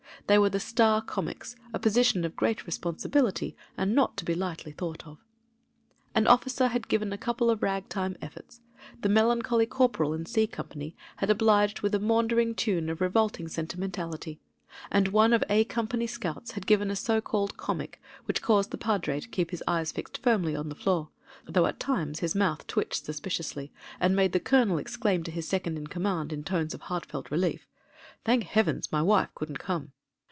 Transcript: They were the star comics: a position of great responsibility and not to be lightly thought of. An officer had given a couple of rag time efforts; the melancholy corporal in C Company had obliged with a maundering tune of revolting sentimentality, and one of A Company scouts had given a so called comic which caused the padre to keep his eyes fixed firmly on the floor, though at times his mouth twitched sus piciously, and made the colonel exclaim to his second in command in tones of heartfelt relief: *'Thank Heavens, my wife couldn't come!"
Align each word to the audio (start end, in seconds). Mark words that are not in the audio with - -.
They 0.27 0.37
were 0.39 0.49
the 0.49 0.61
star 0.61 1.01
comics: 1.01 1.57
a 1.73 1.79
position 1.79 2.23
of 2.23 2.37
great 2.37 2.65
responsibility 2.65 3.53
and 3.75 3.93
not 3.93 4.15
to 4.15 4.23
be 4.23 4.33
lightly 4.33 4.71
thought 4.71 5.05
of. 5.05 5.17
An 6.15 6.25
officer 6.25 6.67
had 6.67 6.87
given 6.87 7.11
a 7.11 7.17
couple 7.17 7.49
of 7.49 7.61
rag 7.61 7.89
time 7.89 8.15
efforts; 8.21 8.61
the 9.01 9.09
melancholy 9.09 9.65
corporal 9.65 10.13
in 10.13 10.25
C 10.25 10.47
Company 10.47 10.95
had 11.17 11.29
obliged 11.29 11.81
with 11.81 11.93
a 11.93 11.99
maundering 11.99 12.55
tune 12.55 12.87
of 12.89 13.01
revolting 13.01 13.49
sentimentality, 13.49 14.39
and 14.89 15.09
one 15.09 15.33
of 15.33 15.43
A 15.49 15.65
Company 15.65 16.07
scouts 16.07 16.51
had 16.51 16.67
given 16.67 16.89
a 16.91 16.95
so 16.95 17.19
called 17.19 17.57
comic 17.57 17.99
which 18.23 18.41
caused 18.43 18.71
the 18.71 18.77
padre 18.77 19.19
to 19.19 19.27
keep 19.27 19.51
his 19.51 19.63
eyes 19.67 19.91
fixed 19.91 20.19
firmly 20.19 20.55
on 20.55 20.69
the 20.69 20.75
floor, 20.75 21.09
though 21.45 21.65
at 21.65 21.77
times 21.79 22.19
his 22.19 22.35
mouth 22.35 22.65
twitched 22.67 23.03
sus 23.05 23.19
piciously, 23.19 23.69
and 23.99 24.15
made 24.15 24.31
the 24.31 24.39
colonel 24.39 24.77
exclaim 24.77 25.23
to 25.23 25.31
his 25.31 25.45
second 25.45 25.75
in 25.77 25.87
command 25.87 26.31
in 26.31 26.41
tones 26.45 26.73
of 26.73 26.83
heartfelt 26.83 27.29
relief: 27.31 27.67
*'Thank 28.23 28.43
Heavens, 28.45 28.89
my 28.93 29.01
wife 29.01 29.35
couldn't 29.35 29.59
come!" 29.59 29.91